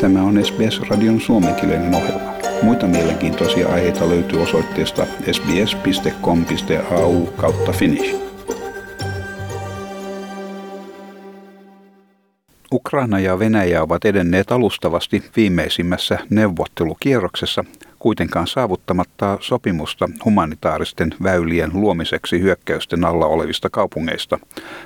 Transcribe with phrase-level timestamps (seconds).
[0.00, 2.32] Tämä on SBS-radion suomenkielinen ohjelma.
[2.62, 8.16] Muita mielenkiintoisia aiheita löytyy osoitteesta sbs.com.au kautta finnish.
[12.72, 17.64] Ukraina ja Venäjä ovat edenneet alustavasti viimeisimmässä neuvottelukierroksessa,
[17.98, 24.38] kuitenkaan saavuttamatta sopimusta humanitaaristen väylien luomiseksi hyökkäysten alla olevista kaupungeista,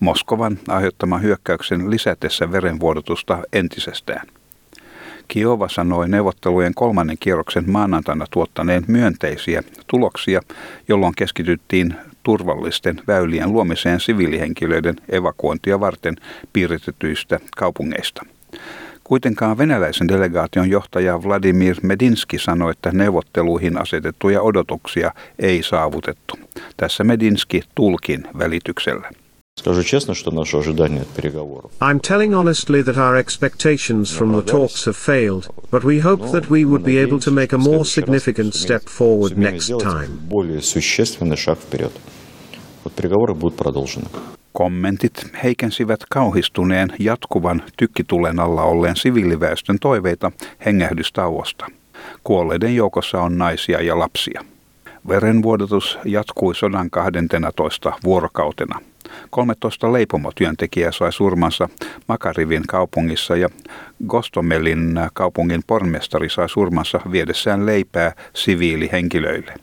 [0.00, 4.26] Moskovan aiheuttaman hyökkäyksen lisätessä verenvuodotusta entisestään.
[5.28, 10.40] Kiova sanoi neuvottelujen kolmannen kierroksen maanantaina tuottaneen myönteisiä tuloksia,
[10.88, 16.16] jolloin keskityttiin turvallisten väylien luomiseen siviilihenkilöiden evakuointia varten
[16.52, 18.26] piiritetyistä kaupungeista.
[19.04, 26.38] Kuitenkaan venäläisen delegaation johtaja Vladimir Medinski sanoi, että neuvotteluihin asetettuja odotuksia ei saavutettu.
[26.76, 29.10] Tässä Medinski tulkin välityksellä.
[29.55, 31.71] Скажу честно, что наши ожидания от переговоров.
[31.79, 36.49] I'm telling honestly that our expectations from the talks have failed, but we hope that
[36.49, 40.09] we would be able to make a more significant step forward next time.
[40.29, 41.91] Более существенный шаг вперед.
[42.83, 44.05] Вот переговоры будут продолжены.
[44.53, 50.31] Kommentit heikensivät kauhistuneen jatkuvan tykkitulen alla olleen siviiliväestön toiveita
[50.65, 51.67] hengähdystauosta.
[52.23, 54.41] Kuolleiden joukossa on naisia ja lapsia.
[55.07, 58.79] Verenvuodatus jatkui sodan 12 vuorokautena.
[59.30, 61.68] 13 leipomotyöntekijää sai surmansa
[62.08, 63.48] Makarivin kaupungissa ja
[64.06, 69.54] Gostomelin kaupungin pormestari sai surmansa viedessään leipää siviilihenkilöille.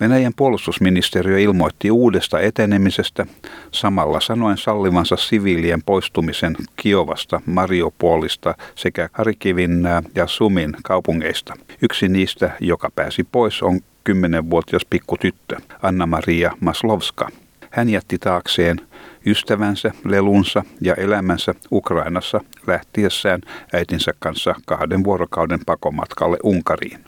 [0.00, 3.26] Venäjän puolustusministeriö ilmoitti uudesta etenemisestä,
[3.70, 11.54] samalla sanoen sallivansa siviilien poistumisen Kiovasta, Mariupolista sekä Harkivin ja Sumin kaupungeista.
[11.82, 17.28] Yksi niistä, joka pääsi pois, on 10-vuotias pikkutyttö Anna-Maria Maslovska.
[17.74, 18.80] Hän jätti taakseen
[19.26, 23.40] ystävänsä, lelunsa ja elämänsä Ukrainassa lähtiessään
[23.72, 27.04] äitinsä kanssa kahden vuorokauden pakomatkalle Unkariin.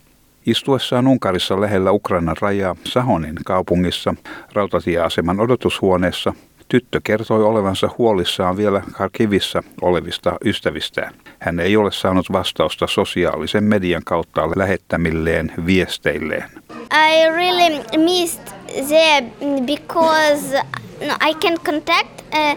[0.46, 4.14] Istuessaan Unkarissa lähellä Ukrainan rajaa Sahonin kaupungissa
[4.52, 6.32] rautatieaseman odotushuoneessa
[6.68, 11.14] tyttö kertoi olevansa huolissaan vielä Kharkivissa olevista ystävistään.
[11.38, 16.50] Hän ei ole saanut vastausta sosiaalisen median kautta lähettämilleen viesteilleen.
[16.92, 19.22] I really missed there
[19.64, 20.52] because
[21.00, 22.54] no, I can contact uh,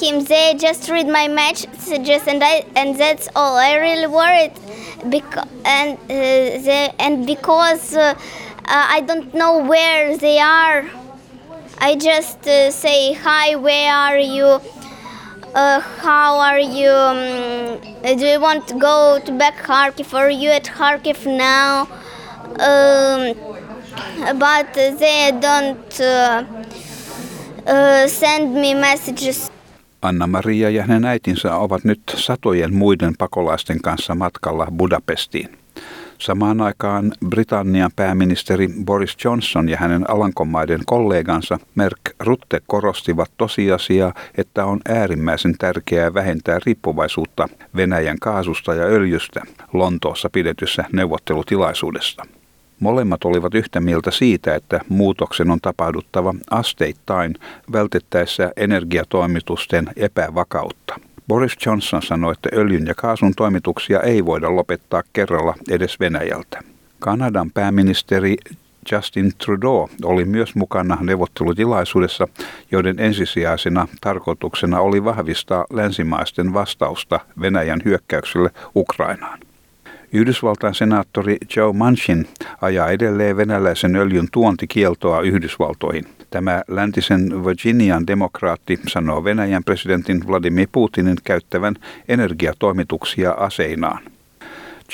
[0.00, 0.24] him.
[0.24, 3.56] They just read my messages and I and that's all.
[3.56, 4.52] I really worried
[5.10, 8.14] because and uh, they, and because uh,
[8.64, 10.88] uh, I don't know where they are.
[11.78, 13.56] I just uh, say hi.
[13.56, 14.60] Where are you?
[15.54, 16.88] Uh, how are you?
[16.88, 20.14] Um, do you want to go to back Kharkiv?
[20.14, 21.88] Are you at Kharkiv now?
[22.58, 23.34] Um,
[24.38, 26.44] but they don't uh,
[27.66, 29.52] uh, send me messages.
[30.02, 35.48] Anna-Maria ja hänen äitinsä ovat nyt satojen muiden pakolaisten kanssa matkalla Budapestiin.
[36.18, 44.64] Samaan aikaan Britannian pääministeri Boris Johnson ja hänen Alankomaiden kollegansa Merk Rutte korostivat tosiasiaa, että
[44.64, 49.40] on äärimmäisen tärkeää vähentää riippuvaisuutta Venäjän kaasusta ja öljystä
[49.72, 52.22] Lontoossa pidetyssä neuvottelutilaisuudessa.
[52.82, 57.34] Molemmat olivat yhtä mieltä siitä, että muutoksen on tapahduttava asteittain
[57.72, 61.00] vältettäessä energiatoimitusten epävakautta.
[61.28, 66.60] Boris Johnson sanoi, että öljyn ja kaasun toimituksia ei voida lopettaa kerralla edes Venäjältä.
[66.98, 68.36] Kanadan pääministeri
[68.92, 72.28] Justin Trudeau oli myös mukana neuvottelutilaisuudessa,
[72.70, 79.38] joiden ensisijaisena tarkoituksena oli vahvistaa länsimaisten vastausta Venäjän hyökkäykselle Ukrainaan.
[80.12, 82.26] Yhdysvaltain senaattori Joe Manchin
[82.60, 86.04] ajaa edelleen venäläisen öljyn tuontikieltoa Yhdysvaltoihin.
[86.30, 91.74] Tämä läntisen Virginian demokraatti sanoo Venäjän presidentin Vladimir Putinin käyttävän
[92.08, 93.98] energiatoimituksia aseinaan.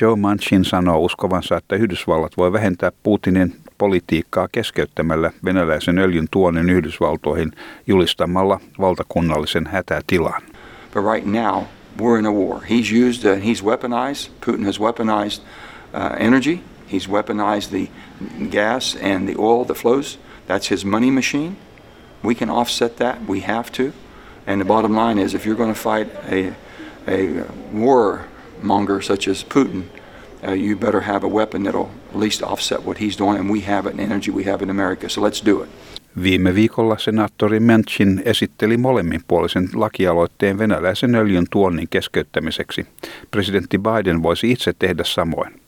[0.01, 7.53] Joe Manchin sanoo uskovansa, että Yhdysvallat voi vähentää Putinin politiikkaa keskeyttämällä venäläisen öljyn tuonnin Yhdysvaltoihin
[7.87, 10.43] julistamalla valtakunnallisen hätätilan.
[10.95, 11.63] But right now,
[11.99, 12.63] we're in a war.
[12.63, 15.41] He's used, uh, he's weaponized, Putin has weaponized
[15.93, 17.91] uh, energy, he's weaponized the
[18.49, 20.19] gas and the oil that flows.
[20.47, 21.57] That's his money machine.
[22.23, 23.93] We can offset that, we have to.
[24.47, 26.55] And the bottom line is if you're going to fight a,
[27.07, 28.27] a war
[28.63, 29.89] monger such as Putin,
[30.43, 33.61] uh, you better have a weapon that'll at least offset what he's doing, and we
[33.61, 35.69] have it in energy, we have it in America, so let's do it.
[36.23, 42.87] Viime viikolla senaattori Manchin esitteli molemminpuolisen lakialoitteen venäläisen öljyn tuonnin keskeyttämiseksi.
[43.31, 45.61] Presidentti Biden voisi itse tehdä samoin.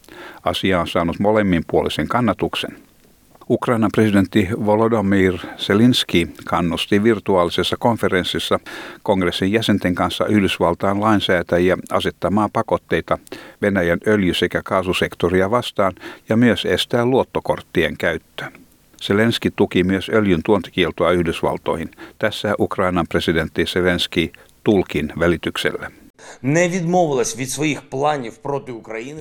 [0.45, 2.77] Asia on saanut molemminpuolisen kannatuksen.
[3.51, 8.61] Ukrainan presidentti Volodymyr Zelenski kannusti virtuaalisessa konferenssissa
[9.03, 13.19] kongressin jäsenten kanssa Yhdysvaltain lainsäätäjiä asettamaan pakotteita
[13.63, 15.93] Venäjän öljy- sekä kaasusektoria vastaan
[16.29, 18.45] ja myös estää luottokorttien käyttö.
[19.01, 21.91] Zelenski tuki myös öljyn tuontikieltoa Yhdysvaltoihin.
[22.19, 24.33] Tässä Ukrainan presidentti Zelenski
[24.65, 25.91] tulkin välityksellä.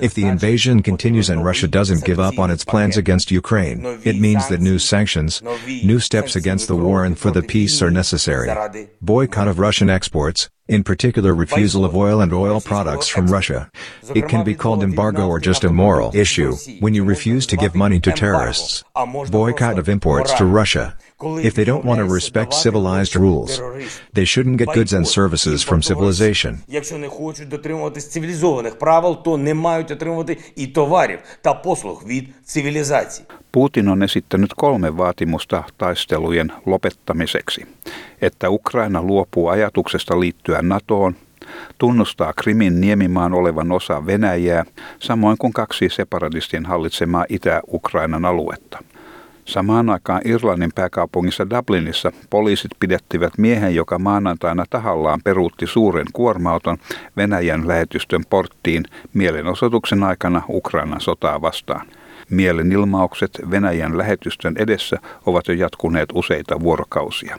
[0.02, 4.20] If the invasion continues and Russia doesn't give up on its plans against Ukraine, it
[4.20, 5.42] means that new sanctions,
[5.84, 8.48] new steps against the war and for the peace are necessary.
[9.00, 13.69] Boycott of Russian exports, in particular refusal of oil and oil products from Russia.
[14.15, 17.75] It can be called embargo or just a moral issue when you refuse to give
[17.75, 18.83] money to terrorists.
[19.29, 20.97] Boycott of imports to Russia.
[21.21, 23.61] If they don't want to respect civilized rules,
[24.13, 26.63] they shouldn't get goods and services from civilization.
[26.67, 32.29] Якщо не хочуть дотримуватись цивілізованих правил, то не мають отримувати і товарів та послуг від
[32.45, 33.27] цивілізації.
[33.52, 37.66] Putin on esittänyt kolme vaatimusta taistelujen lopettamiseksi.
[38.22, 41.14] Että Ukraina luopuu ajatuksesta liittyä NATOon,
[41.78, 44.64] tunnustaa Krimin niemimaan olevan osa Venäjää,
[44.98, 48.78] samoin kuin kaksi separatistien hallitsemaa Itä-Ukrainan aluetta.
[49.44, 56.78] Samaan aikaan Irlannin pääkaupungissa Dublinissa poliisit pidettivät miehen, joka maanantaina tahallaan peruutti suuren kuormauton
[57.16, 61.86] Venäjän lähetystön porttiin mielenosoituksen aikana Ukrainan sotaa vastaan.
[62.30, 64.96] Mielenilmaukset Venäjän lähetystön edessä
[65.26, 67.38] ovat jo jatkuneet useita vuorokausia.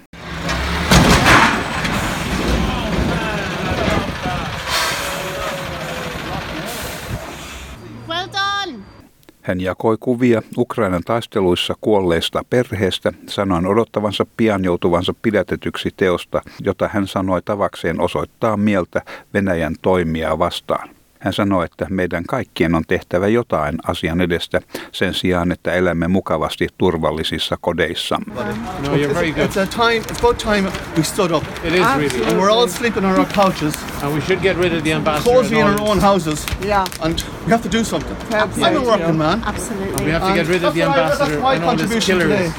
[9.41, 17.07] Hän jakoi kuvia Ukrainan taisteluissa kuolleista perheestä, sanoen odottavansa pian joutuvansa pidätetyksi teosta, jota hän
[17.07, 19.01] sanoi tavakseen osoittaa mieltä
[19.33, 21.00] Venäjän toimia vastaan.
[21.21, 26.68] Hän sanoi, että meidän kaikkien on tehtävä jotain asian edestä sen sijaan, että elämme mukavasti
[26.77, 28.33] turvallisissa kodeissamme.
[28.35, 29.45] No, you're very good.
[29.45, 30.00] It's a time.
[30.00, 31.44] It's about time we stood up.
[31.63, 32.25] It is really.
[32.29, 33.73] And we're all sleeping on our couches,
[34.03, 35.35] And we should get rid of the ambassador.
[35.35, 36.85] cozy in and our all own houses, Yeah.
[37.01, 38.17] and we have to do something.
[38.33, 39.44] I'm a working man.
[39.45, 40.06] Absolutely.
[40.06, 41.71] We have to get rid of the That's what I- ambassador That's my and all
[41.71, 42.53] his contribution today, killers.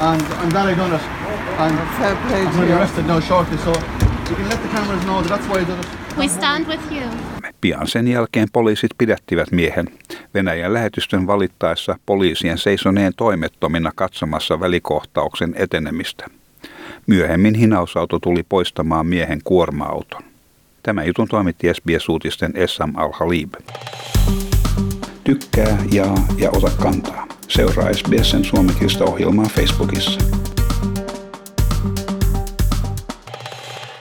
[0.00, 1.02] and I'm glad I done it.
[1.58, 3.70] And I'm going to be arrested now shortly, so
[4.30, 5.86] you can let the cameras know that that's why I did it.
[6.18, 7.06] We stand with you.
[7.60, 9.86] Pian sen jälkeen poliisit pidättivät miehen
[10.34, 16.26] Venäjän lähetystön valittaessa poliisien seisoneen toimettomina katsomassa välikohtauksen etenemistä.
[17.06, 20.22] Myöhemmin hinausauto tuli poistamaan miehen kuorma-auton.
[20.82, 23.54] Tämä jutun toimitti SBS-uutisten Essam Al-Halib.
[25.24, 27.26] Tykkää, jaa ja ota kantaa.
[27.48, 30.39] Seuraa SBSn suomenkielistä ohjelmaa Facebookissa.